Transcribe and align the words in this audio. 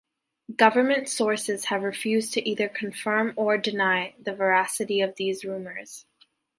Government 0.55 1.07
sources 1.07 1.65
have 1.65 1.83
refused 1.83 2.33
to 2.33 2.41
either 2.49 2.67
confirm 2.67 3.33
or 3.35 3.55
deny 3.59 4.15
the 4.19 4.33
veracity 4.33 4.99
of 4.99 5.13
these 5.15 5.45
rumours. 5.45 6.07